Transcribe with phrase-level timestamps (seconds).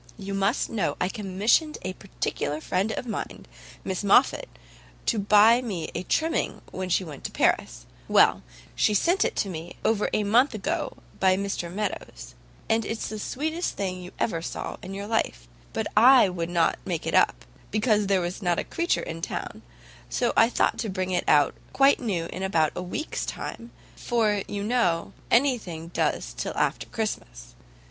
[0.17, 3.45] You must know I commissioned a particular friend of mine,
[3.83, 4.49] Miss Moffat,
[5.05, 8.41] to buy me a trimming when she went to Paris; well,
[8.75, 12.33] she sent it me over about a month ago by Mr Meadows,
[12.67, 16.79] and it's the sweetest thing you ever saw in your life; but I would not
[16.83, 19.61] make it up, because there was not a creature in town,
[20.09, 24.41] so I thought to bring it out quite new in about a week's time, for
[24.47, 27.53] you know any thing does till after Christmas.